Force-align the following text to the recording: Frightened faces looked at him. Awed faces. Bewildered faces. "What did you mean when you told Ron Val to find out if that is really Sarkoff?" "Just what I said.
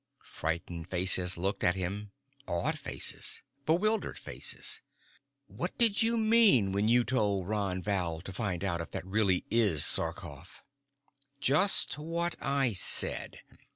Frightened 0.25 0.87
faces 0.89 1.37
looked 1.37 1.63
at 1.63 1.75
him. 1.75 2.09
Awed 2.47 2.79
faces. 2.79 3.43
Bewildered 3.67 4.17
faces. 4.17 4.81
"What 5.45 5.77
did 5.77 6.01
you 6.01 6.17
mean 6.17 6.71
when 6.71 6.87
you 6.87 7.03
told 7.03 7.47
Ron 7.47 7.83
Val 7.83 8.19
to 8.21 8.33
find 8.33 8.63
out 8.63 8.81
if 8.81 8.89
that 8.89 9.03
is 9.03 9.09
really 9.11 9.45
Sarkoff?" 9.51 10.63
"Just 11.39 11.99
what 11.99 12.35
I 12.41 12.73
said. 12.73 13.41